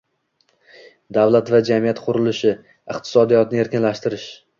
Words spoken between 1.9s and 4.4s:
qurilishi, iqtisodiyotni erkinlashtirish